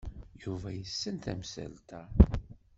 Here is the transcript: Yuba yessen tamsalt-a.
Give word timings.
Yuba 0.41 0.69
yessen 0.73 1.15
tamsalt-a. 1.23 2.01